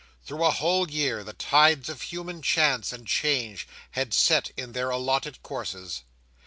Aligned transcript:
Through 0.25 0.43
a 0.43 0.49
whole 0.49 0.89
year, 0.89 1.23
the 1.23 1.31
tides 1.33 1.87
of 1.87 2.01
human 2.01 2.41
chance 2.41 2.91
and 2.91 3.05
change 3.05 3.67
had 3.91 4.15
set 4.15 4.49
in 4.57 4.71
their 4.71 4.89
allotted 4.89 5.43
courses. 5.43 6.01